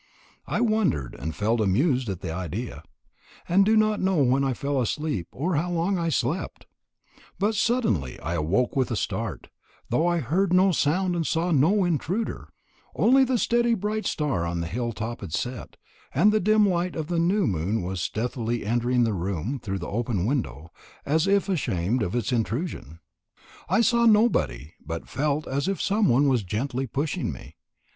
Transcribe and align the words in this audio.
I 0.47 0.61
wondered 0.61 1.13
and 1.19 1.35
felt 1.35 1.61
amused 1.61 2.09
at 2.09 2.21
the 2.21 2.33
idea, 2.33 2.81
and 3.47 3.63
do 3.63 3.77
not 3.77 4.01
knew 4.01 4.23
when 4.23 4.43
I 4.43 4.55
fell 4.55 4.81
asleep 4.81 5.27
or 5.31 5.57
how 5.57 5.69
long 5.69 5.99
I 5.99 6.09
slept; 6.09 6.65
but 7.37 7.49
I 7.49 7.51
suddenly 7.51 8.17
awoke 8.23 8.75
with 8.75 8.89
a 8.89 8.95
start, 8.95 9.49
though 9.91 10.07
I 10.07 10.17
heard 10.17 10.53
no 10.53 10.71
sound 10.71 11.15
and 11.15 11.27
saw 11.27 11.51
no 11.51 11.83
intruder 11.83 12.49
only 12.95 13.23
the 13.23 13.37
steady 13.37 13.75
bright 13.75 14.07
star 14.07 14.43
on 14.43 14.59
the 14.59 14.65
hilltop 14.65 15.21
had 15.21 15.33
set, 15.33 15.77
and 16.15 16.31
the 16.31 16.39
dim 16.39 16.67
light 16.67 16.95
of 16.95 17.05
the 17.05 17.19
new 17.19 17.45
moon 17.45 17.83
was 17.83 18.01
stealthily 18.01 18.65
entering 18.65 19.03
the 19.03 19.13
room 19.13 19.59
through 19.59 19.77
the 19.77 19.87
open 19.87 20.25
window, 20.25 20.71
as 21.05 21.27
if 21.27 21.47
ashamed 21.47 22.01
of 22.01 22.15
its 22.15 22.31
intrusion. 22.31 22.97
I 23.69 23.81
saw 23.81 24.07
nobody, 24.07 24.73
but 24.83 25.07
felt 25.07 25.45
as 25.47 25.67
if 25.67 25.79
some 25.79 26.07
one 26.09 26.27
was 26.27 26.41
gently 26.41 26.87
pushing 26.87 27.31
me. 27.31 27.53